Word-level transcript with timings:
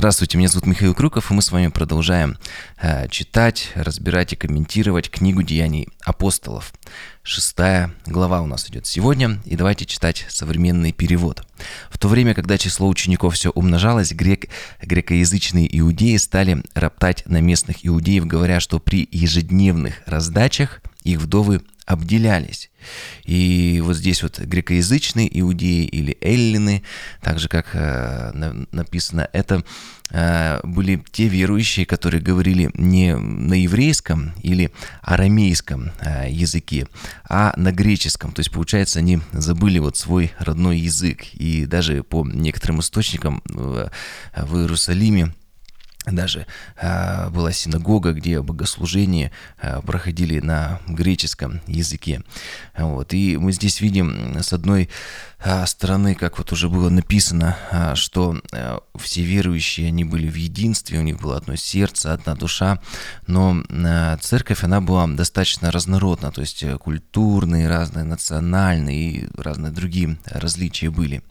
Здравствуйте, 0.00 0.38
меня 0.38 0.48
зовут 0.48 0.64
Михаил 0.64 0.94
Крюков, 0.94 1.30
и 1.30 1.34
мы 1.34 1.42
с 1.42 1.52
вами 1.52 1.66
продолжаем 1.66 2.38
э, 2.80 3.06
читать, 3.10 3.70
разбирать 3.74 4.32
и 4.32 4.36
комментировать 4.36 5.10
книгу 5.10 5.42
Деяний 5.42 5.88
апостолов. 6.00 6.72
Шестая 7.22 7.92
глава 8.06 8.40
у 8.40 8.46
нас 8.46 8.66
идет 8.70 8.86
сегодня, 8.86 9.42
и 9.44 9.56
давайте 9.56 9.84
читать 9.84 10.24
современный 10.30 10.92
перевод. 10.92 11.46
В 11.90 11.98
то 11.98 12.08
время, 12.08 12.32
когда 12.32 12.56
число 12.56 12.88
учеников 12.88 13.34
все 13.34 13.50
умножалось, 13.50 14.12
грек, 14.12 14.48
грекоязычные 14.80 15.68
иудеи 15.78 16.16
стали 16.16 16.64
роптать 16.72 17.24
на 17.26 17.42
местных 17.42 17.86
иудеев, 17.86 18.24
говоря, 18.24 18.58
что 18.58 18.78
при 18.78 19.06
ежедневных 19.12 19.96
раздачах 20.06 20.80
их 21.04 21.18
вдовы 21.18 21.60
обделялись. 21.90 22.70
И 23.24 23.82
вот 23.84 23.96
здесь 23.96 24.22
вот 24.22 24.38
грекоязычные 24.38 25.28
иудеи 25.40 25.84
или 25.84 26.16
эллины, 26.20 26.84
так 27.20 27.40
же 27.40 27.48
как 27.48 27.70
э, 27.72 28.32
написано, 28.70 29.28
это 29.32 29.64
э, 30.10 30.60
были 30.62 31.02
те 31.10 31.26
верующие, 31.26 31.84
которые 31.86 32.22
говорили 32.22 32.70
не 32.74 33.16
на 33.16 33.54
еврейском 33.54 34.32
или 34.40 34.70
арамейском 35.02 35.90
э, 36.00 36.30
языке, 36.30 36.86
а 37.28 37.52
на 37.56 37.72
греческом. 37.72 38.30
То 38.32 38.40
есть, 38.40 38.52
получается, 38.52 39.00
они 39.00 39.20
забыли 39.32 39.80
вот 39.80 39.96
свой 39.96 40.32
родной 40.38 40.78
язык. 40.78 41.24
И 41.34 41.66
даже 41.66 42.04
по 42.04 42.24
некоторым 42.24 42.80
источникам 42.80 43.42
в 43.44 43.90
Иерусалиме 44.56 45.34
даже 46.06 46.46
э, 46.76 47.28
была 47.28 47.52
синагога, 47.52 48.12
где 48.12 48.40
богослужения 48.40 49.30
э, 49.60 49.80
проходили 49.82 50.40
на 50.40 50.80
греческом 50.88 51.60
языке. 51.66 52.22
Вот. 52.76 53.12
И 53.12 53.36
мы 53.36 53.52
здесь 53.52 53.82
видим 53.82 54.38
с 54.40 54.52
одной 54.54 54.88
э, 55.40 55.66
стороны, 55.66 56.14
как 56.14 56.38
вот 56.38 56.52
уже 56.52 56.70
было 56.70 56.88
написано, 56.88 57.56
э, 57.70 57.94
что 57.96 58.40
э, 58.50 58.78
все 58.98 59.22
верующие, 59.22 59.88
они 59.88 60.04
были 60.04 60.28
в 60.28 60.36
единстве, 60.36 60.98
у 60.98 61.02
них 61.02 61.20
было 61.20 61.36
одно 61.36 61.56
сердце, 61.56 62.14
одна 62.14 62.34
душа, 62.34 62.80
но 63.26 63.62
э, 63.68 64.16
церковь, 64.22 64.64
она 64.64 64.80
была 64.80 65.06
достаточно 65.06 65.70
разнородна, 65.70 66.32
то 66.32 66.40
есть 66.40 66.64
культурные, 66.78 67.68
разные 67.68 68.04
национальные 68.04 68.98
и 68.98 69.28
разные 69.36 69.70
другие 69.70 70.16
различия 70.24 70.88
были. 70.88 71.22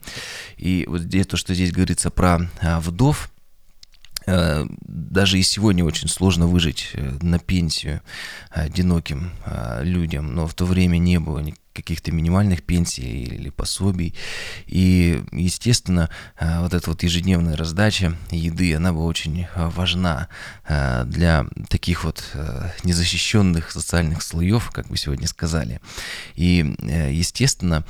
И 0.56 0.86
вот 0.88 1.02
то, 1.28 1.36
что 1.36 1.54
здесь 1.54 1.72
говорится 1.72 2.10
про 2.10 2.48
э, 2.60 2.78
вдов, 2.78 3.29
Э, 3.29 3.29
даже 4.26 5.38
и 5.38 5.42
сегодня 5.42 5.84
очень 5.84 6.08
сложно 6.08 6.46
выжить 6.46 6.90
э, 6.94 7.18
на 7.22 7.38
пенсию 7.38 8.00
одиноким 8.50 9.32
э, 9.44 9.82
людям, 9.82 10.34
но 10.34 10.46
в 10.46 10.54
то 10.54 10.64
время 10.64 10.98
не 10.98 11.18
было 11.18 11.42
каких-то 11.72 12.12
минимальных 12.12 12.62
пенсий 12.62 13.24
или 13.24 13.50
пособий. 13.50 14.14
И, 14.66 15.22
естественно, 15.32 16.10
э, 16.38 16.60
вот 16.60 16.74
эта 16.74 16.90
вот 16.90 17.02
ежедневная 17.02 17.56
раздача 17.56 18.16
еды, 18.30 18.74
она 18.74 18.92
была 18.92 19.06
очень 19.06 19.42
э, 19.42 19.68
важна 19.68 20.28
э, 20.66 21.04
для 21.06 21.46
таких 21.68 22.04
вот 22.04 22.24
незащищенных 22.84 23.70
социальных 23.70 24.22
слоев, 24.22 24.70
как 24.70 24.88
вы 24.88 24.96
сегодня 24.96 25.26
сказали. 25.26 25.80
И, 26.34 26.74
естественно, 27.10 27.84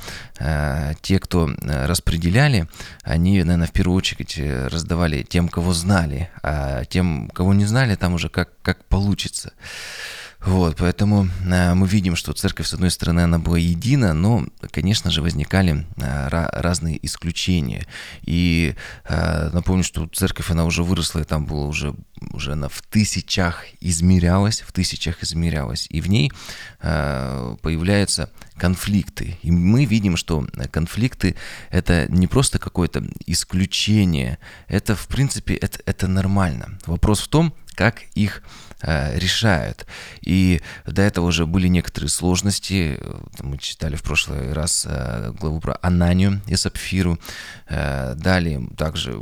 те, 1.01 1.19
кто 1.19 1.49
распределяли, 1.61 2.67
они, 3.03 3.43
наверное, 3.43 3.67
в 3.67 3.71
первую 3.71 3.97
очередь 3.97 4.37
раздавали 4.37 5.23
тем, 5.23 5.49
кого 5.49 5.73
знали, 5.73 6.29
а 6.43 6.85
тем, 6.85 7.29
кого 7.33 7.53
не 7.53 7.65
знали, 7.65 7.95
там 7.95 8.13
уже 8.13 8.29
как, 8.29 8.49
как 8.61 8.85
получится. 8.85 9.53
Вот, 10.43 10.77
поэтому 10.77 11.29
э, 11.45 11.73
мы 11.75 11.87
видим, 11.87 12.15
что 12.15 12.33
церковь, 12.33 12.65
с 12.65 12.73
одной 12.73 12.89
стороны, 12.89 13.19
она 13.19 13.37
была 13.37 13.59
едина, 13.59 14.13
но, 14.13 14.43
конечно 14.71 15.11
же, 15.11 15.21
возникали 15.21 15.85
э, 15.97 16.27
разные 16.29 16.97
исключения. 17.05 17.85
И 18.23 18.73
э, 19.05 19.49
напомню, 19.53 19.83
что 19.83 20.07
церковь, 20.07 20.49
она 20.49 20.65
уже 20.65 20.83
выросла, 20.83 21.19
и 21.19 21.25
там 21.25 21.45
было 21.45 21.67
уже, 21.67 21.93
уже 22.33 22.53
она 22.53 22.69
в 22.69 22.81
тысячах 22.81 23.65
измерялась, 23.81 24.61
в 24.61 24.71
тысячах 24.71 25.21
измерялась. 25.21 25.85
И 25.91 26.01
в 26.01 26.09
ней 26.09 26.31
э, 26.81 27.55
появляются 27.61 28.31
конфликты. 28.57 29.37
И 29.43 29.51
мы 29.51 29.85
видим, 29.85 30.17
что 30.17 30.47
конфликты— 30.71 31.35
это 31.69 32.07
не 32.09 32.25
просто 32.25 32.57
какое-то 32.57 33.03
исключение, 33.27 34.39
это, 34.67 34.95
в 34.95 35.07
принципе, 35.07 35.53
это, 35.53 35.79
это 35.85 36.07
нормально. 36.07 36.79
Вопрос 36.87 37.19
в 37.19 37.27
том, 37.27 37.53
как 37.81 38.03
их 38.13 38.43
Э, 38.83 39.17
решают. 39.19 39.85
И 40.21 40.59
до 40.87 41.03
этого 41.03 41.27
уже 41.27 41.45
были 41.45 41.67
некоторые 41.67 42.09
сложности. 42.09 42.99
Мы 43.39 43.59
читали 43.59 43.95
в 43.95 44.01
прошлый 44.01 44.53
раз 44.53 44.87
э, 44.89 45.31
главу 45.39 45.59
про 45.59 45.77
Ананию 45.83 46.41
и 46.47 46.55
Сапфиру. 46.55 47.19
Э, 47.67 48.15
далее 48.15 48.67
также 48.75 49.19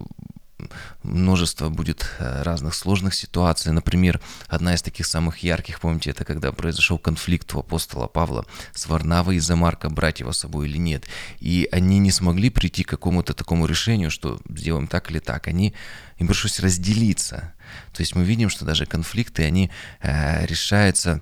множество 1.04 1.70
будет 1.70 2.10
разных 2.20 2.76
сложных 2.76 3.14
ситуаций. 3.14 3.72
Например, 3.72 4.20
одна 4.48 4.74
из 4.74 4.82
таких 4.82 5.06
самых 5.06 5.40
ярких, 5.40 5.80
помните, 5.80 6.12
это 6.12 6.26
когда 6.26 6.52
произошел 6.52 6.98
конфликт 6.98 7.54
у 7.54 7.60
апостола 7.60 8.08
Павла 8.08 8.46
с 8.74 8.88
Варнавой 8.88 9.38
из-за 9.38 9.56
Марка, 9.56 9.90
брать 9.90 10.20
его 10.20 10.32
с 10.32 10.40
собой 10.40 10.68
или 10.68 10.78
нет. 10.78 11.06
И 11.40 11.68
они 11.72 12.00
не 12.00 12.12
смогли 12.12 12.50
прийти 12.50 12.84
к 12.84 12.90
какому-то 12.90 13.34
такому 13.34 13.66
решению, 13.66 14.12
что 14.12 14.40
сделаем 14.50 14.88
так 14.88 15.10
или 15.12 15.20
так. 15.20 15.48
Они, 15.48 15.74
им 16.18 16.28
пришлось 16.28 16.60
разделиться. 16.60 17.54
То 17.94 18.02
есть 18.02 18.16
мы 18.16 18.24
видим, 18.24 18.50
что 18.50 18.66
даже 18.66 18.86
конфликты, 18.86 19.44
они 19.44 19.72
э, 20.02 20.46
решаются 20.46 21.22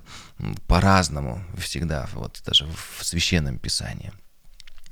по-разному 0.67 1.43
всегда, 1.57 2.07
вот 2.13 2.41
даже 2.45 2.65
в 2.65 3.03
священном 3.03 3.57
писании. 3.57 4.11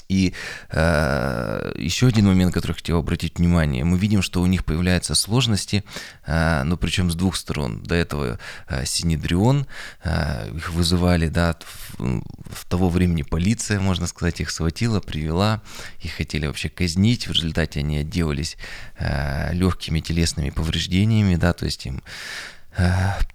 И 0.07 0.33
э, 0.69 1.73
еще 1.77 2.07
один 2.07 2.25
момент, 2.25 2.53
который 2.53 2.73
хотел 2.73 2.99
обратить 2.99 3.39
внимание, 3.39 3.83
мы 3.83 3.97
видим, 3.97 4.21
что 4.21 4.41
у 4.41 4.45
них 4.45 4.63
появляются 4.63 5.15
сложности, 5.15 5.83
э, 6.25 6.63
но 6.63 6.77
причем 6.77 7.09
с 7.09 7.15
двух 7.15 7.35
сторон. 7.35 7.81
До 7.81 7.95
этого 7.95 8.39
э, 8.67 8.85
Синедрион, 8.85 9.65
э, 10.03 10.51
их 10.55 10.69
вызывали, 10.71 11.27
да, 11.27 11.57
в, 11.63 11.99
в 11.99 12.65
того 12.69 12.89
времени 12.89 13.23
полиция, 13.23 13.79
можно 13.79 14.05
сказать, 14.05 14.41
их 14.41 14.51
схватила, 14.51 14.99
привела, 14.99 15.61
их 16.01 16.13
хотели 16.13 16.45
вообще 16.45 16.69
казнить, 16.69 17.27
в 17.27 17.31
результате 17.31 17.79
они 17.79 17.97
отделались 17.97 18.57
э, 18.99 19.53
легкими 19.53 20.01
телесными 20.01 20.51
повреждениями, 20.51 21.35
да, 21.35 21.53
то 21.53 21.65
есть 21.65 21.83
им 21.87 22.03
э, 22.77 22.85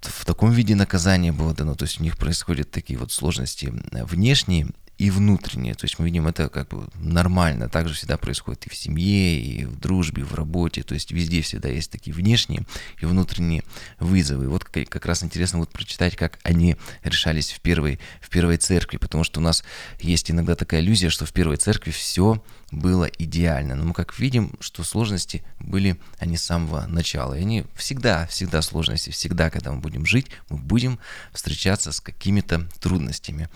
в 0.02 0.24
таком 0.24 0.52
виде 0.52 0.76
наказания 0.76 1.32
было 1.32 1.52
дано, 1.52 1.74
то 1.74 1.84
есть 1.84 2.00
у 2.00 2.04
них 2.04 2.16
происходят 2.16 2.70
такие 2.70 2.98
вот 2.98 3.10
сложности 3.10 3.72
внешние, 3.92 4.68
и 5.00 5.10
внутреннее. 5.10 5.74
То 5.74 5.86
есть 5.86 5.98
мы 5.98 6.04
видим 6.04 6.26
это 6.26 6.50
как 6.50 6.68
бы 6.68 6.86
нормально. 6.96 7.70
Также 7.70 7.94
всегда 7.94 8.18
происходит 8.18 8.66
и 8.66 8.70
в 8.70 8.76
семье, 8.76 9.40
и 9.40 9.64
в 9.64 9.80
дружбе, 9.80 10.20
и 10.20 10.26
в 10.26 10.34
работе. 10.34 10.82
То 10.82 10.92
есть 10.92 11.10
везде 11.10 11.40
всегда 11.40 11.70
есть 11.70 11.90
такие 11.90 12.12
внешние 12.12 12.66
и 13.00 13.06
внутренние 13.06 13.64
вызовы. 13.98 14.44
И 14.44 14.48
вот 14.48 14.64
как 14.64 15.06
раз 15.06 15.22
интересно 15.22 15.58
вот 15.58 15.70
прочитать, 15.70 16.16
как 16.16 16.38
они 16.42 16.76
решались 17.02 17.50
в 17.50 17.60
первой, 17.60 17.98
в 18.20 18.28
первой 18.28 18.58
церкви. 18.58 18.98
Потому 18.98 19.24
что 19.24 19.40
у 19.40 19.42
нас 19.42 19.64
есть 20.00 20.30
иногда 20.30 20.54
такая 20.54 20.82
иллюзия, 20.82 21.08
что 21.08 21.24
в 21.24 21.32
первой 21.32 21.56
церкви 21.56 21.92
все 21.92 22.44
было 22.70 23.06
идеально. 23.06 23.76
Но 23.76 23.84
мы 23.84 23.94
как 23.94 24.18
видим, 24.18 24.52
что 24.60 24.84
сложности 24.84 25.42
были 25.60 25.98
они 26.18 26.36
с 26.36 26.44
самого 26.44 26.86
начала. 26.86 27.32
И 27.32 27.40
они 27.40 27.64
всегда, 27.74 28.26
всегда 28.26 28.60
сложности, 28.60 29.08
всегда, 29.08 29.48
когда 29.48 29.72
мы 29.72 29.80
будем 29.80 30.04
жить, 30.04 30.26
мы 30.50 30.58
будем 30.58 30.98
встречаться 31.32 31.90
с 31.90 32.02
какими-то 32.02 32.68
трудностями 32.80 33.48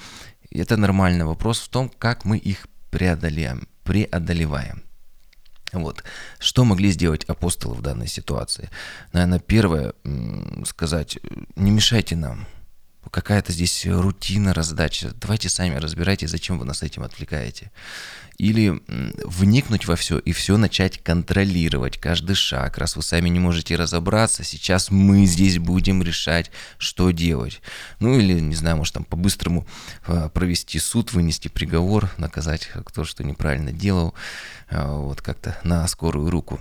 это 0.58 0.76
нормальный 0.76 1.24
вопрос 1.24 1.60
в 1.60 1.68
том, 1.68 1.88
как 1.88 2.24
мы 2.24 2.38
их 2.38 2.66
преодолеем, 2.90 3.68
преодолеваем. 3.82 4.82
Вот. 5.72 6.04
Что 6.38 6.64
могли 6.64 6.92
сделать 6.92 7.24
апостолы 7.24 7.74
в 7.74 7.82
данной 7.82 8.06
ситуации? 8.06 8.70
Наверное, 9.12 9.40
первое, 9.40 9.94
сказать, 10.64 11.18
не 11.56 11.70
мешайте 11.70 12.16
нам. 12.16 12.46
Какая-то 13.10 13.52
здесь 13.52 13.86
рутина 13.86 14.54
раздачи. 14.54 15.10
Давайте 15.20 15.48
сами 15.48 15.76
разбирайтесь, 15.76 16.30
зачем 16.30 16.58
вы 16.58 16.64
нас 16.64 16.82
этим 16.82 17.02
отвлекаете 17.02 17.70
или 18.38 18.80
вникнуть 19.24 19.86
во 19.86 19.96
все 19.96 20.18
и 20.18 20.32
все 20.32 20.56
начать 20.56 21.02
контролировать, 21.02 21.98
каждый 21.98 22.34
шаг. 22.34 22.78
Раз 22.78 22.96
вы 22.96 23.02
сами 23.02 23.28
не 23.28 23.38
можете 23.38 23.76
разобраться, 23.76 24.44
сейчас 24.44 24.90
мы 24.90 25.26
здесь 25.26 25.58
будем 25.58 26.02
решать, 26.02 26.50
что 26.78 27.10
делать. 27.10 27.60
Ну 28.00 28.18
или, 28.18 28.40
не 28.40 28.54
знаю, 28.54 28.76
может 28.76 28.94
там 28.94 29.04
по-быстрому 29.04 29.66
а, 30.06 30.28
провести 30.28 30.78
суд, 30.78 31.12
вынести 31.12 31.48
приговор, 31.48 32.10
наказать 32.18 32.68
кто 32.84 33.04
что 33.04 33.24
неправильно 33.24 33.72
делал, 33.72 34.14
а, 34.68 34.96
вот 34.96 35.22
как-то 35.22 35.56
на 35.62 35.86
скорую 35.86 36.30
руку 36.30 36.60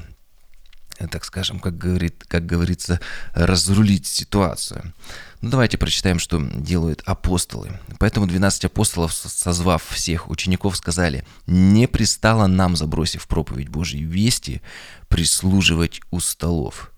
так 0.97 1.25
скажем, 1.25 1.59
как, 1.59 1.77
говорит, 1.77 2.23
как 2.27 2.45
говорится, 2.45 2.99
разрулить 3.33 4.05
ситуацию. 4.07 4.93
Ну, 5.41 5.49
давайте 5.49 5.77
прочитаем, 5.77 6.19
что 6.19 6.39
делают 6.39 7.01
апостолы. 7.05 7.79
Поэтому 7.99 8.27
12 8.27 8.65
апостолов, 8.65 9.13
созвав 9.13 9.83
всех 9.89 10.29
учеников, 10.29 10.77
сказали, 10.77 11.25
«Не 11.47 11.87
пристало 11.87 12.47
нам, 12.47 12.75
забросив 12.75 13.27
проповедь 13.27 13.69
Божьей 13.69 14.03
вести, 14.03 14.61
прислуживать 15.09 15.99
у 16.11 16.19
столов». 16.21 16.92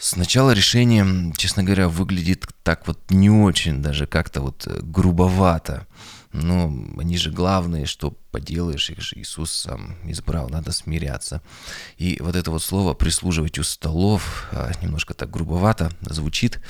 Сначала 0.00 0.52
решение, 0.52 1.30
честно 1.36 1.62
говоря, 1.62 1.86
выглядит 1.88 2.46
так 2.62 2.86
вот 2.86 2.98
не 3.10 3.28
очень, 3.28 3.82
даже 3.82 4.06
как-то 4.06 4.40
вот 4.40 4.66
э, 4.66 4.80
грубовато. 4.80 5.86
Но 6.32 6.72
они 6.98 7.18
же 7.18 7.30
главные, 7.30 7.84
что 7.84 8.12
поделаешь, 8.30 8.88
их 8.88 9.02
же 9.02 9.18
Иисус 9.18 9.52
сам 9.52 9.96
избрал, 10.04 10.48
надо 10.48 10.72
смиряться. 10.72 11.42
И 11.98 12.16
вот 12.22 12.34
это 12.34 12.50
вот 12.50 12.62
слово 12.62 12.94
«прислуживать 12.94 13.58
у 13.58 13.62
столов» 13.62 14.48
а, 14.52 14.72
немножко 14.80 15.12
так 15.12 15.30
грубовато 15.30 15.90
звучит. 16.00 16.60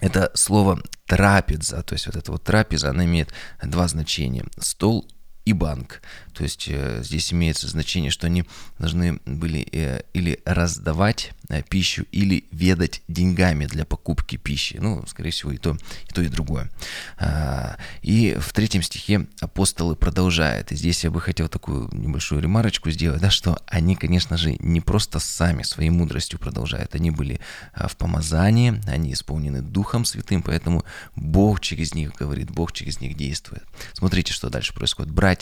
Это 0.00 0.32
слово 0.34 0.82
трапеза, 1.06 1.84
то 1.84 1.92
есть 1.92 2.06
вот 2.06 2.16
эта 2.16 2.32
вот 2.32 2.42
трапеза, 2.42 2.90
она 2.90 3.04
имеет 3.04 3.32
два 3.62 3.86
значения. 3.86 4.44
Стол 4.58 5.08
и 5.48 5.54
банк. 5.54 6.02
То 6.34 6.44
есть 6.44 6.68
э, 6.68 7.02
здесь 7.02 7.32
имеется 7.32 7.66
значение, 7.66 8.10
что 8.10 8.26
они 8.26 8.44
должны 8.78 9.18
были 9.24 9.66
э, 9.72 10.02
или 10.12 10.40
раздавать 10.44 11.32
э, 11.48 11.62
пищу, 11.62 12.04
или 12.12 12.44
ведать 12.52 13.02
деньгами 13.08 13.66
для 13.66 13.84
покупки 13.84 14.36
пищи. 14.36 14.76
Ну, 14.80 15.04
скорее 15.08 15.30
всего, 15.30 15.52
и 15.52 15.56
то, 15.56 15.76
и 16.08 16.12
то, 16.12 16.22
и 16.22 16.28
другое. 16.28 16.70
А, 17.18 17.76
и 18.02 18.36
в 18.38 18.52
третьем 18.52 18.82
стихе 18.82 19.26
апостолы 19.40 19.96
продолжают. 19.96 20.70
И 20.70 20.76
здесь 20.76 21.02
я 21.02 21.10
бы 21.10 21.20
хотел 21.20 21.48
такую 21.48 21.88
небольшую 21.92 22.42
ремарочку 22.42 22.90
сделать, 22.90 23.22
да, 23.22 23.30
что 23.30 23.58
они, 23.66 23.96
конечно 23.96 24.36
же, 24.36 24.54
не 24.58 24.82
просто 24.82 25.18
сами 25.18 25.62
своей 25.62 25.90
мудростью 25.90 26.38
продолжают. 26.38 26.94
Они 26.94 27.10
были 27.10 27.40
а, 27.72 27.88
в 27.88 27.96
помазании, 27.96 28.80
они 28.86 29.14
исполнены 29.14 29.62
Духом 29.62 30.04
Святым, 30.04 30.42
поэтому 30.42 30.84
Бог 31.16 31.60
через 31.60 31.94
них 31.94 32.14
говорит, 32.14 32.50
Бог 32.50 32.72
через 32.72 33.00
них 33.00 33.16
действует. 33.16 33.64
Смотрите, 33.94 34.32
что 34.32 34.50
дальше 34.50 34.74
происходит. 34.74 35.12
Братья, 35.12 35.37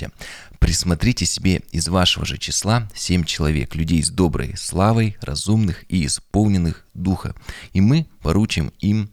Присмотрите 0.59 1.27
себе 1.27 1.63
из 1.71 1.89
вашего 1.89 2.25
же 2.25 2.39
числа 2.39 2.89
семь 2.95 3.25
человек, 3.25 3.75
людей 3.75 4.03
с 4.03 4.11
доброй 4.11 4.57
славой, 4.57 5.17
разумных 5.21 5.85
и 5.89 6.07
исполненных 6.07 6.87
духа. 6.95 7.35
И 7.73 7.81
мы 7.81 8.07
поручим 8.23 8.73
им 8.81 9.11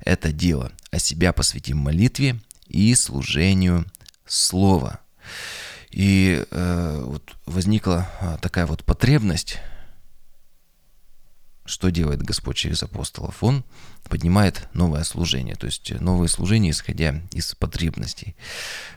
это 0.00 0.32
дело, 0.32 0.72
а 0.90 0.98
себя 0.98 1.32
посвятим 1.32 1.78
молитве 1.78 2.40
и 2.68 2.94
служению 2.94 3.86
слова. 4.26 5.00
И 5.90 6.44
э, 6.50 7.02
вот 7.04 7.22
возникла 7.46 8.10
а, 8.20 8.36
такая 8.38 8.66
вот 8.66 8.84
потребность 8.84 9.58
что 11.64 11.90
делает 11.90 12.22
Господь 12.22 12.56
через 12.56 12.82
апостолов? 12.82 13.42
Он 13.42 13.64
поднимает 14.08 14.68
новое 14.74 15.02
служение, 15.04 15.54
то 15.54 15.66
есть 15.66 15.98
новые 16.00 16.28
служения, 16.28 16.70
исходя 16.70 17.22
из 17.32 17.54
потребностей. 17.54 18.36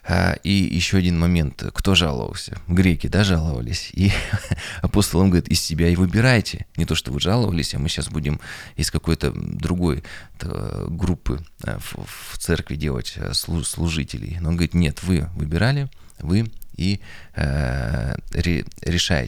А, 0.03 0.33
и 0.43 0.51
еще 0.51 0.97
один 0.97 1.17
момент. 1.17 1.63
Кто 1.73 1.95
жаловался? 1.95 2.59
Греки, 2.67 3.07
да, 3.07 3.23
жаловались. 3.23 3.89
И 3.93 4.11
апостол 4.81 5.21
им 5.21 5.29
говорит, 5.29 5.47
из 5.47 5.61
себя 5.61 5.87
и 5.89 5.95
выбирайте. 5.95 6.65
Не 6.75 6.85
то, 6.85 6.95
что 6.95 7.11
вы 7.11 7.21
жаловались, 7.21 7.73
а 7.73 7.79
мы 7.79 7.87
сейчас 7.87 8.09
будем 8.09 8.41
из 8.75 8.91
какой-то 8.91 9.31
другой 9.31 10.03
группы 10.39 11.45
а, 11.63 11.79
в 11.79 12.37
церкви 12.37 12.75
делать 12.75 13.17
служителей. 13.33 14.37
Но 14.41 14.49
он 14.49 14.55
говорит, 14.55 14.73
нет, 14.73 15.03
вы 15.03 15.29
выбирали, 15.35 15.89
вы 16.19 16.51
и 16.77 17.01
э, 17.33 18.15
ре. 18.31 18.65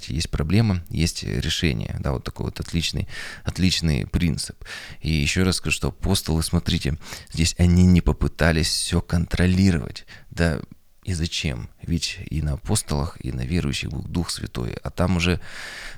Есть 0.08 0.30
проблема, 0.30 0.84
есть 0.90 1.24
решение. 1.24 1.96
Да, 2.00 2.14
вот 2.14 2.24
такой 2.24 2.46
вот 2.46 2.60
отличный, 2.60 3.08
отличный 3.44 4.08
принцип. 4.08 4.64
И 5.02 5.12
еще 5.12 5.44
раз 5.44 5.58
скажу, 5.58 5.76
что 5.76 5.88
апостолы, 5.90 6.44
смотрите, 6.44 6.98
здесь 7.34 7.56
они 7.58 7.86
не 7.86 8.02
попытались 8.02 8.70
все 8.70 9.02
контролировать. 9.02 10.06
Да, 10.30 10.60
и 11.04 11.14
зачем? 11.14 11.70
Ведь 11.82 12.20
и 12.30 12.42
на 12.42 12.54
апостолах, 12.54 13.18
и 13.20 13.32
на 13.32 13.42
верующих 13.42 13.90
был 13.90 14.04
Дух 14.04 14.30
Святой. 14.30 14.76
А 14.84 14.92
там 14.92 15.18
уже 15.18 15.40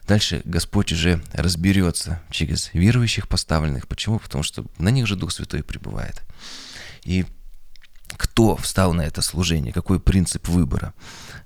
дальше 0.07 0.41
Господь 0.45 0.93
уже 0.93 1.21
разберется 1.33 2.21
через 2.31 2.69
верующих 2.73 3.27
поставленных. 3.27 3.87
Почему? 3.87 4.19
Потому 4.19 4.43
что 4.43 4.65
на 4.77 4.89
них 4.89 5.07
же 5.07 5.17
Дух 5.17 5.31
Святой 5.31 5.63
пребывает. 5.63 6.21
И 7.03 7.25
кто 8.15 8.55
встал 8.55 8.93
на 8.93 9.01
это 9.01 9.21
служение, 9.21 9.73
какой 9.73 9.99
принцип 9.99 10.47
выбора. 10.47 10.93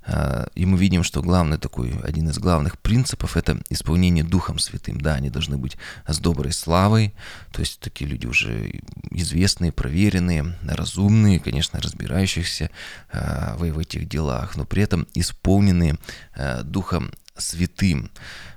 А, 0.08 0.48
и 0.56 0.66
мы 0.66 0.78
видим, 0.78 1.04
что 1.04 1.22
главный 1.22 1.58
такой, 1.58 1.98
один 2.04 2.30
из 2.30 2.38
главных 2.38 2.78
принципов– 2.80 3.38
это 3.38 3.60
исполнение 3.70 4.24
Духом 4.24 4.60
Святым. 4.60 5.02
Да, 5.02 5.16
они 5.16 5.30
должны 5.30 5.58
быть 5.58 5.78
с 6.08 6.20
доброй 6.20 6.54
славой, 6.54 7.14
то 7.52 7.62
есть 7.62 7.80
такие 7.80 8.10
люди 8.10 8.28
уже 8.28 8.82
известные, 9.12 9.72
проверенные, 9.72 10.58
разумные, 10.68 11.40
конечно, 11.40 11.82
разбирающихся 11.82 12.70
а, 13.12 13.56
в 13.58 13.80
этих 13.80 14.08
делах, 14.08 14.56
но 14.56 14.66
при 14.66 14.84
этом 14.84 15.08
исполненные 15.14 15.98
а, 16.36 16.64
Духом 16.64 17.12
Святым. 17.38 18.12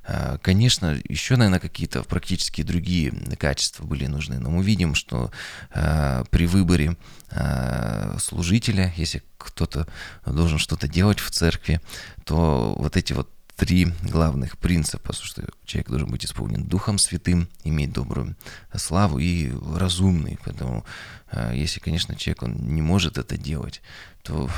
А, 0.05 0.39
конечно, 0.39 0.97
еще, 1.09 1.37
наверное, 1.37 1.61
какие-то 1.61 2.03
практически 2.05 2.63
другие 2.63 3.11
качества 3.37 3.85
были 3.85 4.07
нужны, 4.07 4.39
но 4.39 4.51
мы 4.51 4.63
видим, 4.63 4.95
что 4.95 5.31
э, 5.75 6.25
при 6.31 6.47
выборе 6.47 6.97
э, 7.31 8.17
служителя, 8.21 8.93
если 8.97 9.23
кто-то 9.37 9.89
должен 10.25 10.59
что-то 10.59 10.87
делать 10.87 11.19
в 11.19 11.31
церкви, 11.31 11.81
то 12.25 12.75
вот 12.79 12.97
эти 12.97 13.13
вот 13.13 13.29
три 13.57 13.93
главных 14.03 14.57
принципа, 14.59 15.13
что 15.13 15.43
человек 15.65 15.89
должен 15.89 16.11
быть 16.11 16.25
исполнен 16.25 16.63
Духом 16.65 16.99
Святым, 16.99 17.49
иметь 17.65 17.93
добрую 17.93 18.37
славу 18.77 19.19
и 19.19 19.51
разумный. 19.75 20.39
Поэтому, 20.45 20.85
если, 21.53 21.81
конечно, 21.81 22.15
человек 22.15 22.45
он 22.45 22.55
не 22.55 22.83
может 22.83 23.19
это 23.19 23.37
делать, 23.37 23.83
то 24.23 24.49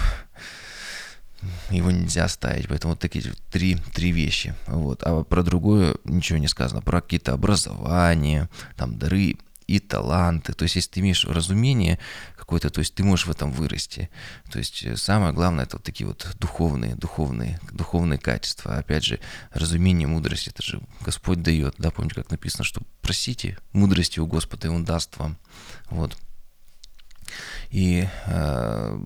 его 1.70 1.90
нельзя 1.90 2.28
ставить. 2.28 2.69
Поэтому 2.69 2.92
вот 2.92 3.00
такие 3.00 3.25
три, 3.50 3.76
три 3.94 4.12
вещи. 4.12 4.54
Вот. 4.66 5.02
А 5.02 5.25
про 5.25 5.42
другое 5.42 5.96
ничего 6.04 6.38
не 6.38 6.48
сказано. 6.48 6.82
Про 6.82 7.00
какие-то 7.00 7.32
образования, 7.32 8.48
там, 8.76 8.98
дары 8.98 9.37
и 9.70 9.78
таланты. 9.78 10.52
То 10.52 10.64
есть, 10.64 10.75
если 10.75 10.90
ты 10.90 11.00
имеешь 11.00 11.25
разумение 11.25 12.00
какое-то, 12.37 12.70
то 12.70 12.81
есть 12.81 12.94
ты 12.94 13.04
можешь 13.04 13.26
в 13.26 13.31
этом 13.31 13.52
вырасти. 13.52 14.10
То 14.50 14.58
есть 14.58 14.82
э, 14.82 14.96
самое 14.96 15.32
главное 15.32 15.64
это 15.64 15.76
вот 15.76 15.84
такие 15.84 16.08
вот 16.08 16.26
духовные, 16.40 16.96
духовные, 16.96 17.60
духовные 17.70 18.19
качества. 18.19 18.78
Опять 18.78 19.04
же, 19.04 19.20
разумение, 19.52 20.08
мудрость, 20.08 20.48
это 20.48 20.60
же 20.60 20.81
Господь 21.02 21.42
дает. 21.42 21.76
Да, 21.78 21.92
помните, 21.92 22.16
как 22.16 22.32
написано, 22.32 22.64
что 22.64 22.82
просите 23.00 23.58
мудрости 23.72 24.19
у 24.19 24.26
Господа, 24.26 24.66
и 24.66 24.70
Он 24.70 24.84
даст 24.84 25.16
вам. 25.19 25.38
Вот. 25.88 26.16
И 27.70 28.08
э, 28.26 29.00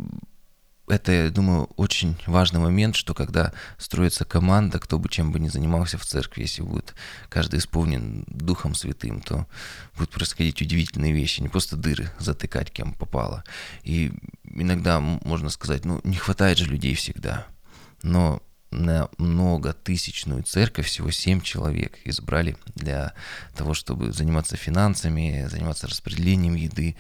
это, 0.87 1.13
я 1.13 1.31
думаю, 1.31 1.71
очень 1.77 2.17
важный 2.27 2.61
момент, 2.61 2.95
что 2.95 3.15
когда 3.15 3.53
строится 3.79 4.25
команда, 4.25 4.79
кто 4.79 4.99
бы 4.99 5.09
чем 5.09 5.33
бы 5.33 5.39
ни 5.39 5.49
занимался 5.49 5.97
в 5.97 6.05
церкви, 6.05 6.43
если 6.43 6.63
будет 6.63 6.95
каждый 7.29 7.59
исполнен 7.59 8.25
Духом 8.27 8.75
Святым, 8.75 9.21
то 9.21 9.47
будут 9.97 10.11
происходить 10.11 10.61
удивительные 10.61 11.13
вещи, 11.13 11.41
не 11.41 11.49
просто 11.49 11.77
дыры 11.77 12.11
затыкать, 12.19 12.71
кем 12.71 12.93
попало. 12.93 13.45
И 13.83 14.13
иногда 14.45 15.01
можно 15.01 15.49
сказать, 15.49 15.85
ну, 15.85 16.01
не 16.05 16.17
хватает 16.17 16.59
же 16.59 16.67
людей 16.67 16.95
всегда. 16.95 17.47
Но 18.03 18.43
на 18.75 19.09
многотысячную 19.19 20.43
церковь 20.43 20.87
всего 20.87 21.11
семь 21.11 21.41
человек 21.41 21.99
избрали 22.05 22.57
для 22.75 23.15
того, 23.55 23.75
чтобы 23.75 24.13
заниматься 24.13 24.57
финансами, 24.57 25.47
заниматься 25.51 25.87
распределением 25.87 26.55
еды. 26.55 26.97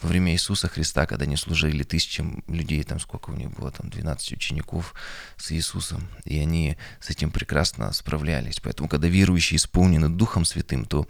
Во 0.00 0.08
время 0.08 0.32
Иисуса 0.32 0.68
Христа, 0.68 1.06
когда 1.06 1.24
они 1.24 1.36
служили 1.36 1.82
тысячам 1.82 2.42
людей, 2.46 2.82
там 2.84 3.00
сколько 3.00 3.30
у 3.30 3.34
них 3.34 3.50
было, 3.50 3.70
там 3.70 3.90
12 3.90 4.32
учеников 4.32 4.94
с 5.36 5.52
Иисусом, 5.52 6.08
и 6.24 6.38
они 6.38 6.76
с 7.00 7.10
этим 7.10 7.30
прекрасно 7.30 7.92
справлялись. 7.92 8.60
Поэтому, 8.60 8.88
когда 8.88 9.08
верующие 9.08 9.56
исполнены 9.56 10.08
Духом 10.08 10.44
Святым, 10.44 10.84
то 10.84 11.06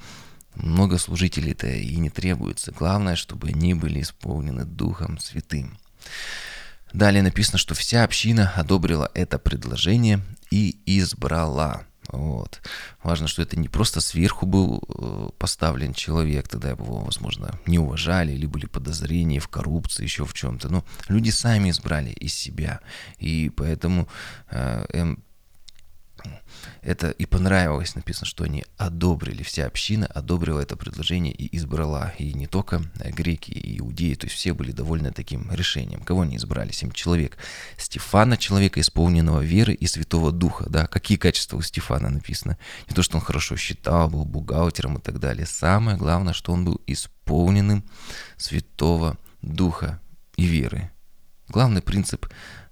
много 0.55 0.99
служителей-то 0.99 1.69
и 1.69 1.97
не 1.97 2.11
требуется. 2.11 2.73
Главное, 2.73 3.15
чтобы 3.15 3.49
они 3.49 3.75
были 3.75 4.01
исполнены 4.01 4.65
Духом 4.65 5.19
Святым. 5.19 5.79
Далее 6.93 7.23
написано, 7.23 7.59
что 7.59 7.75
вся 7.75 8.05
община 8.05 8.53
одобрила 8.57 9.11
это 9.15 9.39
предложение 9.39 10.21
и 10.51 10.79
избрала. 10.87 11.83
Вот. 12.09 12.63
Важно, 13.03 13.29
что 13.29 13.43
это 13.43 13.59
не 13.59 13.69
просто 13.69 14.01
сверху 14.01 14.47
был 14.47 14.83
э, 14.89 15.29
поставлен 15.39 15.93
человек, 15.93 16.49
тогда 16.49 16.71
его, 16.71 17.01
возможно, 17.01 17.59
не 17.67 17.79
уважали, 17.79 18.33
или 18.33 18.47
были 18.47 18.65
подозрения 18.67 19.41
в 19.41 19.49
коррупции, 19.49 20.05
еще 20.05 20.25
в 20.25 20.33
чем-то. 20.33 20.71
Но 20.71 20.85
люди 21.09 21.31
сами 21.31 21.71
избрали 21.71 22.11
из 22.11 22.33
себя. 22.33 22.81
И 23.19 23.51
поэтому 23.55 24.09
э, 24.51 24.87
эм, 24.95 25.23
это 26.83 27.11
и 27.11 27.27
понравилось, 27.27 27.95
написано, 27.95 28.27
что 28.27 28.45
они 28.45 28.65
одобрили, 28.77 29.43
вся 29.43 29.67
община 29.67 30.07
одобрила 30.07 30.61
это 30.61 30.77
предложение 30.77 31.33
и 31.33 31.57
избрала. 31.57 32.13
И 32.19 32.33
не 32.33 32.47
только 32.47 32.83
греки 32.97 33.51
и 33.51 33.79
иудеи, 33.79 34.15
то 34.15 34.27
есть 34.27 34.37
все 34.37 34.53
были 34.53 34.73
довольны 34.73 35.13
таким 35.13 35.51
решением. 35.53 36.03
Кого 36.03 36.23
они 36.23 36.37
избрали? 36.37 36.73
Семь 36.73 36.93
человек. 36.93 37.37
Стефана, 37.77 38.37
человека, 38.37 38.81
исполненного 38.81 39.41
веры 39.41 39.75
и 39.75 39.87
Святого 39.87 40.33
Духа. 40.33 40.69
Да? 40.69 40.87
Какие 40.87 41.19
качества 41.19 41.57
у 41.57 41.63
Стефана 41.63 42.11
написано? 42.11 42.59
Не 42.89 42.95
то, 42.95 43.03
что 43.03 43.17
он 43.17 43.23
хорошо 43.23 43.57
считал, 43.57 44.09
был 44.09 44.25
бухгалтером 44.25 44.99
и 44.99 45.01
так 45.01 45.19
далее. 45.19 45.47
Самое 45.47 45.97
главное, 45.97 46.33
что 46.33 46.53
он 46.53 46.65
был 46.65 46.81
исполненным 46.87 47.85
Святого 48.37 49.19
Духа 49.43 50.01
и 50.37 50.45
веры. 50.45 50.91
Главный 51.49 51.83
принцип 51.83 52.27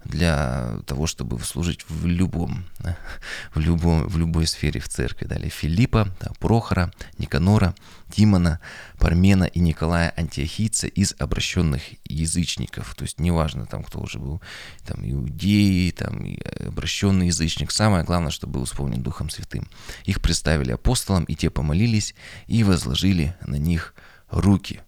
для 0.08 0.78
того, 0.86 1.06
чтобы 1.06 1.38
служить 1.40 1.84
в 1.88 2.06
любом, 2.06 2.64
в 3.54 3.58
любом, 3.58 4.06
в 4.06 4.18
любой 4.18 4.46
сфере 4.46 4.80
в 4.80 4.88
церкви. 4.88 5.26
Далее 5.26 5.50
Филиппа, 5.50 6.08
Прохора, 6.38 6.92
Никанора, 7.18 7.74
Тимона, 8.10 8.60
Пармена 8.98 9.44
и 9.44 9.58
Николая 9.60 10.12
Антиохийца 10.16 10.86
из 10.86 11.14
обращенных 11.18 11.82
язычников. 12.04 12.94
То 12.94 13.02
есть 13.02 13.18
неважно, 13.18 13.66
там 13.66 13.82
кто 13.82 14.00
уже 14.00 14.18
был, 14.18 14.40
там 14.84 14.98
иудеи, 15.02 15.90
там 15.90 16.24
обращенный 16.66 17.26
язычник. 17.26 17.70
Самое 17.70 18.04
главное, 18.04 18.30
чтобы 18.30 18.54
был 18.54 18.64
исполнен 18.64 19.02
Духом 19.02 19.28
Святым. 19.28 19.68
Их 20.04 20.20
представили 20.20 20.72
апостолам, 20.72 21.24
и 21.24 21.34
те 21.34 21.50
помолились 21.50 22.14
и 22.46 22.62
возложили 22.62 23.34
на 23.44 23.56
них 23.56 23.94
руки. 24.30 24.80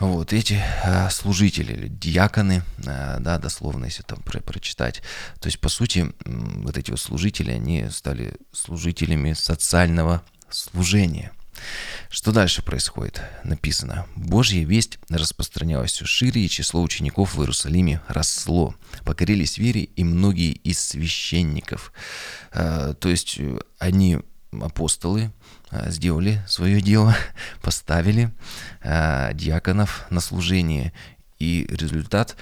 Вот 0.00 0.32
эти 0.32 0.58
а, 0.82 1.10
служители 1.10 1.74
или 1.74 1.88
диаконы, 1.88 2.62
а, 2.86 3.18
да, 3.20 3.38
дословно, 3.38 3.84
если 3.84 4.02
там 4.02 4.22
про 4.22 4.40
прочитать, 4.40 5.02
то 5.40 5.46
есть, 5.46 5.60
по 5.60 5.68
сути, 5.68 6.10
вот 6.24 6.78
эти 6.78 6.90
вот 6.90 7.00
служители, 7.00 7.50
они 7.50 7.86
стали 7.90 8.34
служителями 8.52 9.34
социального 9.34 10.22
служения. 10.48 11.32
Что 12.08 12.32
дальше 12.32 12.62
происходит? 12.62 13.20
Написано. 13.44 14.06
Божья 14.16 14.64
весть 14.64 14.98
распространялась 15.10 15.92
все 15.92 16.06
шире, 16.06 16.46
и 16.46 16.48
число 16.48 16.82
учеников 16.82 17.34
в 17.34 17.40
Иерусалиме 17.40 18.00
росло. 18.08 18.74
Покорились 19.04 19.58
вере 19.58 19.82
и 19.82 20.02
многие 20.02 20.52
из 20.52 20.80
священников. 20.80 21.92
А, 22.52 22.94
то 22.94 23.10
есть, 23.10 23.36
э, 23.38 23.58
они 23.78 24.20
апостолы 24.52 25.30
а, 25.70 25.90
сделали 25.90 26.42
свое 26.46 26.80
дело, 26.80 27.14
поставили 27.62 28.30
а, 28.82 29.32
диаконов 29.32 30.06
на 30.10 30.20
служение. 30.20 30.92
И 31.38 31.66
результат 31.70 32.36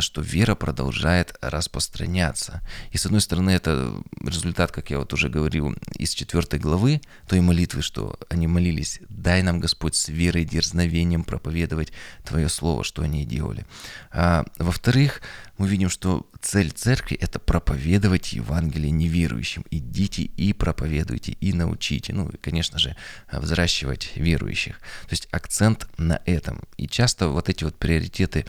что 0.00 0.20
вера 0.20 0.54
продолжает 0.54 1.36
распространяться. 1.40 2.62
И 2.90 2.98
с 2.98 3.06
одной 3.06 3.20
стороны, 3.20 3.50
это 3.50 3.94
результат, 4.24 4.72
как 4.72 4.90
я 4.90 4.98
вот 4.98 5.12
уже 5.12 5.28
говорил, 5.28 5.74
из 5.96 6.10
четвертой 6.10 6.58
главы 6.58 7.00
той 7.26 7.40
молитвы, 7.40 7.82
что 7.82 8.18
они 8.28 8.46
молились, 8.46 9.00
дай 9.08 9.42
нам, 9.42 9.60
Господь, 9.60 9.94
с 9.94 10.08
верой 10.08 10.42
и 10.42 10.46
дерзновением 10.46 11.24
проповедовать 11.24 11.92
Твое 12.24 12.48
Слово, 12.48 12.84
что 12.84 13.02
они 13.02 13.24
делали. 13.24 13.66
А, 14.10 14.44
во-вторых, 14.58 15.22
мы 15.60 15.68
видим, 15.68 15.90
что 15.90 16.26
цель 16.40 16.70
церкви– 16.70 17.18
это 17.20 17.38
проповедовать 17.38 18.32
Евангелие 18.32 18.90
неверующим. 18.90 19.62
Идите 19.70 20.22
и 20.22 20.54
проповедуйте, 20.54 21.32
и 21.32 21.52
научите. 21.52 22.14
Ну, 22.14 22.30
и, 22.30 22.38
конечно 22.38 22.78
же, 22.78 22.96
взращивать 23.30 24.12
верующих. 24.16 24.78
То 24.78 25.10
есть 25.10 25.28
акцент 25.30 25.86
на 25.98 26.22
этом. 26.24 26.62
И 26.78 26.88
часто 26.88 27.28
вот 27.28 27.50
эти 27.50 27.64
вот 27.64 27.78
приоритеты, 27.78 28.46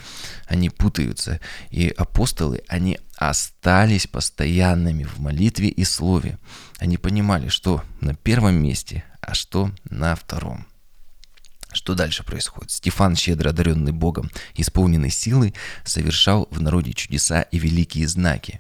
они 0.48 0.70
путаются 0.70 1.21
находятся. 1.22 1.40
И 1.70 1.90
апостолы, 1.90 2.62
они 2.68 3.00
остались 3.16 4.08
постоянными 4.08 5.04
в 5.04 5.20
молитве 5.20 5.68
и 5.68 5.84
слове. 5.84 6.38
Они 6.80 6.98
понимали, 6.98 7.50
что 7.50 7.84
на 8.02 8.16
первом 8.16 8.56
месте, 8.56 9.04
а 9.22 9.34
что 9.34 9.72
на 9.90 10.16
втором. 10.16 10.66
Что 11.74 11.94
дальше 11.94 12.24
происходит? 12.24 12.72
Стефан, 12.72 13.16
щедро 13.16 13.50
одаренный 13.50 13.94
Богом, 13.94 14.30
исполненный 14.56 15.10
силы, 15.10 15.54
совершал 15.86 16.48
в 16.52 16.62
народе 16.62 16.92
чудеса 16.94 17.44
и 17.44 17.60
великие 17.60 18.08
знаки. 18.08 18.60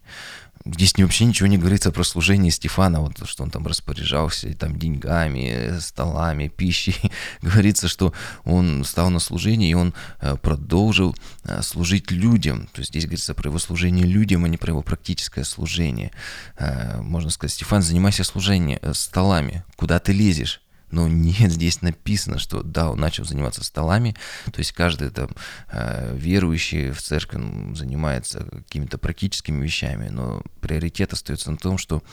Здесь 0.65 0.93
вообще 0.97 1.25
ничего 1.25 1.47
не 1.47 1.57
говорится 1.57 1.91
про 1.91 2.03
служение 2.03 2.51
Стефана, 2.51 3.01
вот 3.01 3.27
что 3.27 3.43
он 3.43 3.49
там 3.49 3.65
распоряжался 3.65 4.53
там 4.53 4.77
деньгами, 4.77 5.79
столами, 5.79 6.47
пищей. 6.49 6.95
говорится, 7.41 7.87
что 7.87 8.13
он 8.43 8.83
стал 8.83 9.09
на 9.09 9.19
служение, 9.19 9.71
и 9.71 9.73
он 9.73 9.93
э, 10.19 10.35
продолжил 10.37 11.15
э, 11.43 11.61
служить 11.61 12.11
людям. 12.11 12.67
То 12.73 12.79
есть 12.79 12.91
здесь 12.91 13.05
говорится 13.05 13.33
про 13.33 13.49
его 13.49 13.59
служение 13.59 14.05
людям, 14.05 14.45
а 14.45 14.47
не 14.47 14.57
про 14.57 14.71
его 14.71 14.81
практическое 14.81 15.43
служение. 15.43 16.11
Э, 16.57 17.01
можно 17.01 17.31
сказать, 17.31 17.53
Стефан, 17.53 17.81
занимайся 17.81 18.23
служением, 18.23 18.79
столами. 18.93 19.63
Куда 19.75 19.99
ты 19.99 20.13
лезешь? 20.13 20.60
Но 20.91 21.07
нет, 21.07 21.51
здесь 21.51 21.81
написано, 21.81 22.39
что 22.39 22.63
да, 22.63 22.91
он 22.91 22.99
начал 22.99 23.25
заниматься 23.25 23.63
столами, 23.63 24.15
то 24.51 24.59
есть 24.59 24.71
каждый 24.73 25.09
там 25.09 25.29
э, 25.71 26.15
верующий 26.15 26.91
в 26.91 27.01
церкви 27.01 27.41
занимается 27.75 28.45
какими-то 28.51 28.97
практическими 28.97 29.63
вещами, 29.63 30.09
но 30.09 30.43
приоритет 30.59 31.13
остается 31.13 31.51
на 31.51 31.57
том, 31.57 31.77
что 31.77 32.03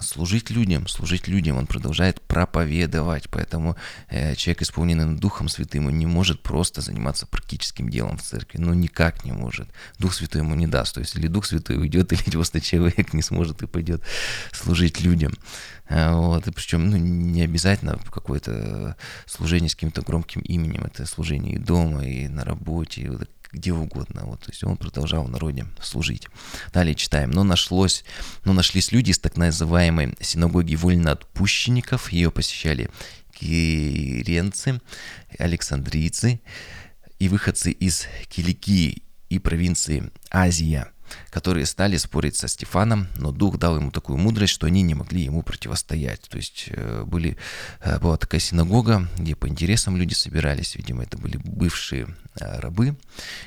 служить 0.00 0.50
людям, 0.50 0.86
служить 0.88 1.28
людям, 1.28 1.56
он 1.56 1.66
продолжает 1.66 2.20
проповедовать, 2.20 3.28
поэтому 3.30 3.76
э, 4.08 4.34
человек, 4.36 4.62
исполненный 4.62 5.16
Духом 5.18 5.48
Святым, 5.48 5.86
он 5.86 5.98
не 5.98 6.06
может 6.06 6.40
просто 6.42 6.80
заниматься 6.80 7.26
практическим 7.26 7.88
делом 7.88 8.16
в 8.16 8.22
церкви, 8.22 8.58
ну 8.58 8.72
никак 8.74 9.24
не 9.24 9.32
может. 9.32 9.68
Дух 9.98 10.14
Святой 10.14 10.42
ему 10.42 10.54
не 10.54 10.66
даст, 10.66 10.94
то 10.94 11.00
есть 11.00 11.16
или 11.16 11.26
Дух 11.26 11.46
Святой 11.46 11.78
уйдет, 11.78 12.12
или 12.12 12.30
просто 12.30 12.60
человек 12.60 13.12
не 13.12 13.22
сможет 13.22 13.62
и 13.62 13.66
пойдет 13.66 14.02
служить 14.52 15.00
людям. 15.00 15.32
Э, 15.88 16.12
вот, 16.12 16.46
и 16.46 16.52
причем 16.52 16.90
ну, 16.90 16.96
не 16.96 17.42
обязательно 17.42 17.98
какое-то 18.10 18.96
служение 19.26 19.68
с 19.68 19.74
каким-то 19.74 20.02
громким 20.02 20.42
именем, 20.42 20.84
это 20.84 21.06
служение 21.06 21.56
и 21.56 21.58
дома, 21.58 22.04
и 22.04 22.28
на 22.28 22.44
работе, 22.44 23.02
и 23.02 23.08
вот, 23.08 23.28
где 23.52 23.72
угодно. 23.72 24.22
Вот, 24.24 24.40
то 24.40 24.50
есть 24.50 24.64
он 24.64 24.76
продолжал 24.76 25.24
в 25.24 25.30
народе 25.30 25.66
служить. 25.80 26.28
Далее 26.72 26.94
читаем. 26.94 27.30
Но 27.30 27.44
нашлось, 27.44 28.04
но 28.44 28.52
нашлись 28.52 28.92
люди 28.92 29.10
из 29.10 29.18
так 29.18 29.36
называемой 29.36 30.14
синагоги 30.20 30.74
вольноотпущенников. 30.74 32.12
Ее 32.12 32.30
посещали 32.30 32.90
киренцы, 33.32 34.80
александрийцы 35.38 36.40
и 37.18 37.28
выходцы 37.28 37.70
из 37.70 38.06
Киликии 38.28 39.02
и 39.28 39.38
провинции 39.38 40.10
Азия– 40.30 40.91
которые 41.30 41.66
стали 41.66 41.96
спорить 41.96 42.36
со 42.36 42.48
Стефаном, 42.48 43.08
но 43.16 43.32
Дух 43.32 43.58
дал 43.58 43.76
ему 43.76 43.90
такую 43.90 44.18
мудрость, 44.18 44.52
что 44.52 44.66
они 44.66 44.82
не 44.82 44.94
могли 44.94 45.22
ему 45.22 45.42
противостоять. 45.42 46.22
То 46.28 46.36
есть 46.36 46.66
э, 46.68 47.04
были, 47.06 47.36
э, 47.80 47.98
была 47.98 48.16
такая 48.16 48.40
синагога, 48.40 49.08
где 49.16 49.34
по 49.34 49.48
интересам 49.48 49.96
люди 49.96 50.14
собирались, 50.14 50.74
видимо, 50.76 51.02
это 51.02 51.18
были 51.18 51.36
бывшие 51.36 52.14
э, 52.34 52.60
рабы, 52.60 52.96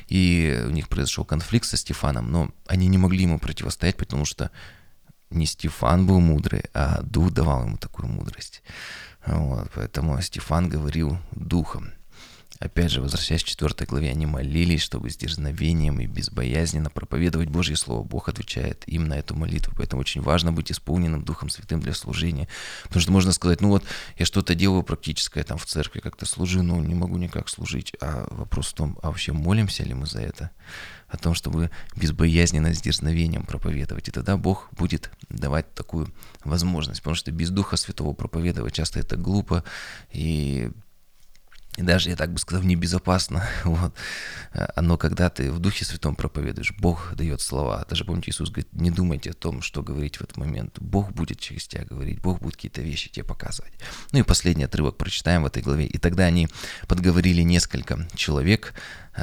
и 0.08 0.64
у 0.68 0.72
них 0.72 0.90
произошел 0.90 1.26
конфликт 1.26 1.66
со 1.66 1.78
Стефаном, 1.78 2.32
но 2.32 2.52
они 2.68 2.88
не 2.88 2.98
могли 2.98 3.24
ему 3.24 3.40
противостоять, 3.40 3.98
потому 3.98 4.26
что 4.26 4.52
не 5.30 5.46
Стефан 5.46 6.06
был 6.06 6.20
мудрый, 6.20 6.66
а 6.74 7.02
Дух 7.02 7.32
давал 7.32 7.66
ему 7.66 7.78
такую 7.78 8.08
мудрость. 8.08 8.62
Вот, 9.26 9.72
поэтому 9.74 10.22
Стефан 10.22 10.70
говорил 10.70 11.18
духом. 11.32 11.92
Опять 12.60 12.92
же, 12.92 13.02
возвращаясь 13.02 13.44
к 13.44 13.48
4 13.48 13.86
главе, 13.86 14.10
они 14.10 14.26
молились, 14.26 14.82
чтобы 14.82 15.10
с 15.10 15.18
дерзновением 15.18 16.00
и 16.00 16.08
безбоязненно 16.08 16.90
проповедовать 16.90 17.50
Божье 17.50 17.76
Слово. 17.76 18.04
Бог 18.04 18.30
отвечает 18.30 18.88
им 18.88 19.10
на 19.10 19.16
эту 19.16 19.36
молитву. 19.36 19.74
Поэтому 19.76 20.00
очень 20.00 20.22
важно 20.22 20.54
быть 20.54 20.72
исполненным 20.72 21.26
Духом 21.26 21.50
Святым 21.50 21.82
для 21.82 21.94
служения. 21.94 22.48
Потому 22.84 23.02
что 23.02 23.12
можно 23.12 23.34
сказать, 23.34 23.60
ну 23.60 23.70
вот, 23.70 23.84
я 24.18 24.26
что-то 24.26 24.56
делаю 24.56 24.84
практическое 24.84 25.44
там 25.44 25.58
в 25.58 25.66
церкви, 25.66 26.00
как-то 26.00 26.26
служу, 26.26 26.64
но 26.64 26.80
не 26.80 26.96
могу 26.96 27.18
никак 27.18 27.50
служить. 27.50 27.94
А 28.00 28.26
вопрос 28.32 28.68
в 28.68 28.74
том, 28.74 28.98
а 29.04 29.08
вообще 29.08 29.34
молимся 29.34 29.84
ли 29.84 29.94
мы 29.94 30.06
за 30.06 30.22
это? 30.22 30.52
О 31.10 31.18
том, 31.18 31.34
чтобы 31.36 31.72
безбоязненно, 31.96 32.74
с 32.74 32.82
дерзновением 32.82 33.46
проповедовать. 33.46 34.08
И 34.08 34.12
тогда 34.12 34.38
Бог 34.38 34.70
будет 34.72 35.12
давать 35.30 35.74
такую 35.74 36.08
возможность. 36.46 37.02
Потому 37.02 37.16
что 37.16 37.32
без 37.32 37.50
Духа 37.50 37.76
Святого 37.76 38.14
проповедовать 38.14 38.74
часто 38.74 39.00
это 39.00 39.18
глупо. 39.18 39.66
И 40.12 40.72
и 41.78 41.82
даже, 41.82 42.10
я 42.10 42.16
так 42.16 42.32
бы 42.32 42.40
сказал, 42.40 42.64
небезопасно. 42.64 43.44
Вот. 43.66 43.94
Но 44.80 44.98
когда 44.98 45.30
ты 45.30 45.52
в 45.52 45.60
Духе 45.60 45.84
Святом 45.84 46.16
проповедуешь, 46.16 46.74
Бог 46.80 47.14
дает 47.16 47.42
слова. 47.42 47.86
Даже 47.90 48.06
помните, 48.06 48.32
Иисус 48.32 48.50
говорит, 48.50 48.70
не 48.72 48.90
думайте 48.90 49.32
о 49.32 49.34
том, 49.34 49.62
что 49.62 49.84
говорить 49.84 50.18
в 50.18 50.22
этот 50.22 50.38
момент. 50.38 50.80
Бог 50.80 51.12
будет 51.12 51.40
через 51.40 51.68
тебя 51.68 51.84
говорить, 51.84 52.22
Бог 52.22 52.40
будет 52.40 52.56
какие-то 52.56 52.82
вещи 52.82 53.10
тебе 53.10 53.26
показывать. 53.26 53.74
Ну 54.14 54.20
и 54.20 54.24
последний 54.24 54.64
отрывок 54.64 54.98
прочитаем 54.98 55.44
в 55.44 55.48
этой 55.48 55.62
главе. 55.62 55.86
«И 55.86 55.98
тогда 55.98 56.24
они 56.24 56.48
подговорили 56.88 57.42
несколько 57.42 58.08
человек 58.16 58.74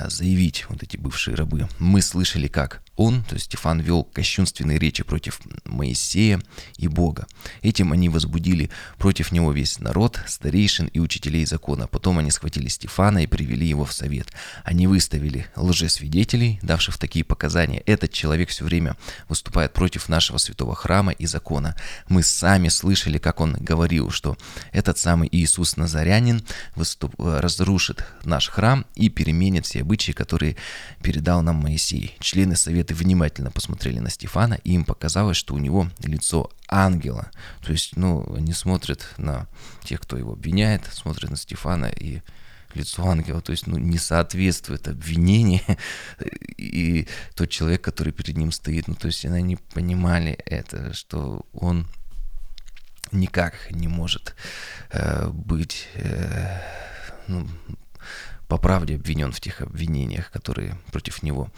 заявить, 0.09 0.67
вот 0.69 0.83
эти 0.83 0.97
бывшие 0.97 1.35
рабы. 1.35 1.69
Мы 1.79 2.03
слышали, 2.03 2.49
как 2.49 2.83
он, 2.97 3.25
то 3.25 3.35
есть 3.35 3.47
Стефан, 3.47 3.81
вел 3.81 4.05
кощунственные 4.05 4.79
речи 4.79 5.03
против 5.03 5.41
Моисея 5.65 6.41
и 6.77 6.89
Бога. 6.89 7.27
Этим 7.63 7.93
они 7.93 8.09
возбудили 8.09 8.71
против 8.99 9.33
него 9.33 9.53
весь 9.53 9.79
народ, 9.79 10.21
старейшин 10.27 10.87
и 10.87 10.99
учителей 10.99 11.47
закона. 11.47 11.87
Потом 11.87 12.19
они 12.19 12.31
схватили 12.31 12.69
Стефана 12.69 13.23
и 13.23 13.27
привели 13.27 13.67
его 13.67 13.85
в 13.85 13.93
совет. 13.93 14.29
Они 14.65 14.87
выставили 14.87 15.47
лжесвидетелей, 15.57 16.61
давших 16.63 16.99
такие 16.99 17.25
показания. 17.25 17.83
Этот 17.87 18.13
человек 18.13 18.51
все 18.51 18.65
время 18.65 18.97
выступает 19.29 19.73
против 19.73 20.09
нашего 20.09 20.39
святого 20.39 20.75
храма 20.75 21.13
и 21.13 21.27
закона. 21.27 21.75
Мы 22.09 22.23
сами 22.23 22.69
слышали, 22.69 23.19
как 23.19 23.41
он 23.41 23.55
говорил, 23.55 24.11
что 24.11 24.37
этот 24.73 24.99
самый 24.99 25.29
Иисус 25.33 25.77
Назарянин 25.77 26.43
выступ... 26.77 27.15
разрушит 27.19 28.05
наш 28.25 28.49
храм 28.49 28.85
и 28.95 29.09
переменит 29.09 29.65
все 29.65 29.82
обычаи, 29.83 30.13
которые 30.13 30.57
передал 31.03 31.43
нам 31.43 31.57
Моисей. 31.57 32.17
Члены 32.21 32.57
совета 32.57 32.95
внимательно 32.95 33.51
посмотрели 33.51 33.99
на 33.99 34.11
Стефана, 34.11 34.55
и 34.65 34.73
им 34.73 34.85
показалось, 34.85 35.37
что 35.37 35.55
у 35.55 35.59
него 35.59 35.89
лицо 36.03 36.51
ангела. 36.69 37.31
То 37.63 37.73
есть, 37.73 37.97
ну, 37.97 38.25
они 38.35 38.53
смотрят 38.53 39.07
на 39.19 39.47
тех, 39.85 40.01
кто 40.01 40.17
его 40.17 40.33
обвиняет, 40.33 40.87
смотрят 40.93 41.31
на 41.31 41.37
Стефана 41.37 41.87
и 41.87 42.23
лицу 42.75 43.07
ангела, 43.07 43.41
то 43.41 43.53
есть 43.53 43.67
ну, 43.67 43.77
не 43.79 43.99
соответствует 43.99 44.89
обвинение 44.89 45.63
и 46.57 47.07
тот 47.35 47.51
человек, 47.51 47.83
который 47.83 48.13
перед 48.13 48.37
ним 48.37 48.51
стоит, 48.51 48.89
ну 48.89 48.95
то 48.95 49.09
есть 49.09 49.25
они 49.25 49.43
не 49.43 49.57
понимали 49.57 50.33
это, 50.47 50.95
что 50.95 51.47
он 51.53 51.87
никак 53.11 53.71
не 53.71 53.89
может 53.89 54.35
э, 54.91 55.29
быть 55.29 55.87
э, 55.95 56.61
ну, 57.29 57.47
по 58.53 58.59
правде 58.59 58.97
обвинен 58.97 59.33
в 59.33 59.41
тех 59.41 59.63
обвинениях, 59.63 60.31
которые 60.31 60.77
против 60.91 61.23
него 61.23 61.51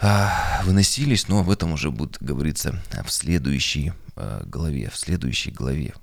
э, 0.00 0.28
выносились, 0.62 1.26
но 1.26 1.40
об 1.40 1.50
этом 1.50 1.72
уже 1.72 1.90
будет 1.90 2.18
говориться 2.20 2.80
в 3.04 3.10
следующей 3.10 3.92
э, 4.14 4.42
главе, 4.46 4.90
в 4.90 4.96
следующей 4.96 5.50
главе. 5.50 5.94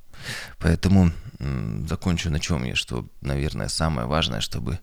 Поэтому 0.59 1.13
закончу 1.87 2.29
на 2.29 2.41
чем 2.41 2.65
я, 2.65 2.75
что, 2.75 3.07
наверное, 3.21 3.69
самое 3.69 4.05
важное, 4.05 4.41
чтобы 4.41 4.79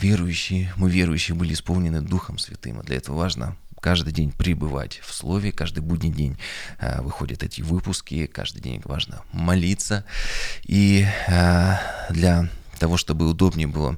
верующие, 0.00 0.72
мы 0.74 0.90
верующие 0.90 1.36
были 1.36 1.52
исполнены 1.52 2.00
Духом 2.00 2.36
Святым, 2.36 2.80
а 2.80 2.82
для 2.82 2.96
этого 2.96 3.18
важно 3.18 3.56
каждый 3.80 4.12
день 4.12 4.32
пребывать 4.32 4.98
в 5.04 5.14
Слове, 5.14 5.52
каждый 5.52 5.84
будний 5.84 6.10
день 6.10 6.36
э, 6.80 7.00
выходят 7.02 7.44
эти 7.44 7.60
выпуски, 7.60 8.26
каждый 8.26 8.62
день 8.62 8.82
важно 8.84 9.22
молиться. 9.32 10.04
И 10.64 11.06
для 12.10 12.50
того, 12.80 12.96
чтобы 12.96 13.28
удобнее 13.28 13.68
было 13.68 13.96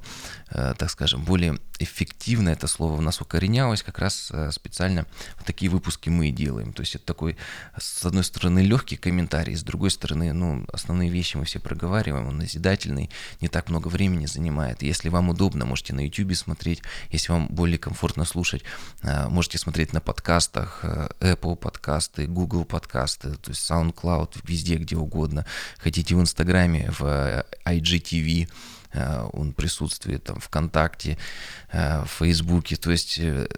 Э, 0.54 0.74
так 0.76 0.90
скажем, 0.90 1.24
более 1.24 1.58
эффективно 1.78 2.50
это 2.50 2.66
слово 2.66 2.96
в 2.96 3.02
нас 3.02 3.20
укоренялось, 3.20 3.82
как 3.82 3.98
раз 3.98 4.30
э, 4.32 4.50
специально 4.52 5.06
вот 5.36 5.46
такие 5.46 5.70
выпуски 5.70 6.08
мы 6.08 6.28
и 6.28 6.32
делаем. 6.32 6.72
То 6.72 6.80
есть 6.80 6.94
это 6.94 7.04
такой, 7.04 7.36
с 7.78 8.04
одной 8.04 8.24
стороны, 8.24 8.60
легкий 8.60 8.96
комментарий, 8.96 9.54
с 9.54 9.62
другой 9.62 9.90
стороны, 9.90 10.32
ну, 10.32 10.64
основные 10.72 11.10
вещи 11.10 11.36
мы 11.36 11.44
все 11.44 11.58
проговариваем, 11.58 12.28
он 12.28 12.38
назидательный, 12.38 13.10
не 13.40 13.48
так 13.48 13.68
много 13.68 13.88
времени 13.88 14.26
занимает. 14.26 14.82
Если 14.82 15.08
вам 15.08 15.30
удобно, 15.30 15.64
можете 15.64 15.94
на 15.94 16.00
YouTube 16.00 16.34
смотреть, 16.36 16.82
если 17.10 17.32
вам 17.32 17.48
более 17.48 17.78
комфортно 17.78 18.24
слушать, 18.24 18.62
э, 19.02 19.28
можете 19.28 19.58
смотреть 19.58 19.92
на 19.92 20.00
подкастах, 20.00 20.84
Apple 21.20 21.56
подкасты, 21.56 22.26
Google 22.26 22.64
подкасты, 22.64 23.34
то 23.34 23.50
есть 23.50 23.70
SoundCloud, 23.70 24.40
везде, 24.44 24.76
где 24.76 24.96
угодно. 24.96 25.46
Хотите 25.78 26.14
в 26.14 26.20
Инстаграме, 26.20 26.90
в 26.98 27.44
IGTV, 27.64 28.42
Э, 28.42 28.46
он 28.94 29.52
присутствует 29.52 30.24
там 30.24 30.38
ВКонтакте, 30.40 31.18
э, 31.72 32.04
в 32.04 32.08
Фейсбуке. 32.18 32.76
То 32.76 32.90
есть 32.90 33.18
э, 33.18 33.48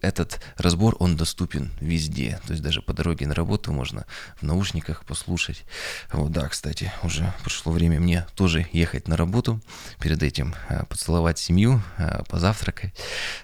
этот 0.00 0.40
разбор, 0.56 0.96
он 0.98 1.16
доступен 1.16 1.70
везде. 1.80 2.40
То 2.46 2.52
есть 2.52 2.62
даже 2.62 2.82
по 2.82 2.92
дороге 2.92 3.26
на 3.26 3.34
работу 3.34 3.72
можно 3.72 4.06
в 4.36 4.42
наушниках 4.42 5.04
послушать. 5.04 5.64
Вот, 6.12 6.32
да, 6.32 6.48
кстати, 6.48 6.92
уже 7.02 7.32
пришло 7.42 7.72
время 7.72 8.00
мне 8.00 8.26
тоже 8.34 8.66
ехать 8.72 9.08
на 9.08 9.16
работу. 9.16 9.60
Перед 10.00 10.22
этим 10.22 10.54
поцеловать 10.88 11.38
семью, 11.38 11.82
позавтракать, 12.28 12.94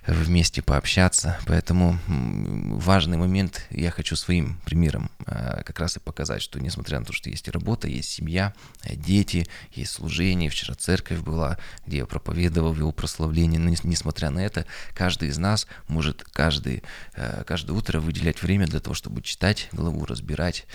вместе 0.06 0.62
пообщаться. 0.62 1.38
Поэтому 1.46 1.98
важный 2.06 3.16
момент 3.16 3.66
я 3.70 3.90
хочу 3.90 4.16
своим 4.16 4.60
примером 4.64 5.10
как 5.26 5.78
раз 5.78 5.96
и 5.96 6.00
показать, 6.00 6.42
что 6.42 6.60
несмотря 6.60 7.00
на 7.00 7.06
то, 7.06 7.12
что 7.12 7.30
есть 7.30 7.48
работа, 7.48 7.88
есть 7.88 8.10
семья, 8.10 8.54
дети, 8.84 9.46
есть 9.72 9.92
служение, 9.92 10.50
вчера 10.50 10.74
церковь, 10.74 11.17
церковь 11.18 11.24
была, 11.24 11.58
где 11.86 11.98
я 11.98 12.06
проповедовал, 12.06 12.72
вел 12.72 12.92
прославление. 12.92 13.60
Но 13.60 13.70
несмотря 13.84 14.30
на 14.30 14.40
это, 14.40 14.64
каждый 14.94 15.28
из 15.28 15.38
нас 15.38 15.66
может 15.88 16.24
каждый, 16.32 16.82
э, 17.14 17.44
каждое 17.44 17.72
утро 17.72 18.00
выделять 18.00 18.42
время 18.42 18.66
для 18.66 18.80
того, 18.80 18.94
чтобы 18.94 19.22
читать 19.22 19.68
главу, 19.72 20.04
разбирать 20.06 20.66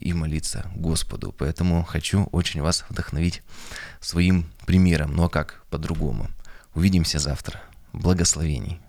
и 0.00 0.12
молиться 0.12 0.70
Господу. 0.76 1.34
Поэтому 1.38 1.84
хочу 1.84 2.28
очень 2.32 2.62
вас 2.62 2.84
вдохновить 2.88 3.42
своим 4.00 4.46
примером. 4.66 5.14
Ну 5.14 5.24
а 5.24 5.28
как 5.28 5.62
по-другому? 5.70 6.28
Увидимся 6.74 7.18
завтра. 7.18 7.60
Благословений. 7.92 8.80